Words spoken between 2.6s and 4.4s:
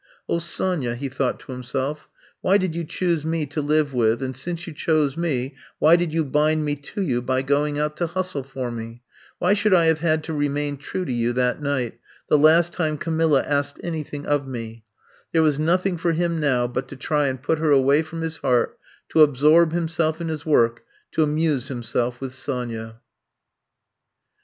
you choose me to live with, and